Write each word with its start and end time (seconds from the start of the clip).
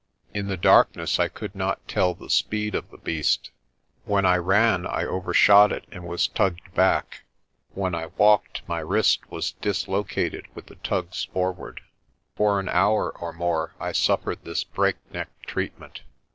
In 0.33 0.47
the 0.47 0.57
darkness 0.57 1.19
I 1.19 1.27
could 1.27 1.53
not 1.53 1.87
tell 1.87 2.15
the 2.15 2.31
speed 2.31 2.73
of 2.73 2.89
the 2.89 2.97
beast. 2.97 3.51
When 4.03 4.25
I 4.25 4.35
ran 4.37 4.87
I 4.87 5.03
overshot 5.03 5.71
it 5.71 5.85
and 5.91 6.07
was 6.07 6.27
tugged 6.27 6.73
back; 6.73 7.21
when 7.75 7.93
I 7.93 8.07
walked 8.17 8.63
my 8.67 8.79
wrist 8.79 9.29
was 9.29 9.51
dislocated 9.51 10.47
with 10.55 10.65
the 10.65 10.75
tugs 10.77 11.25
for 11.31 11.51
ward. 11.53 11.81
For 12.35 12.59
an 12.59 12.67
hour 12.67 13.11
or 13.15 13.31
more 13.31 13.75
I 13.79 13.91
suffered 13.91 14.43
this 14.43 14.63
breakneck 14.63 15.29
treatment. 15.45 16.01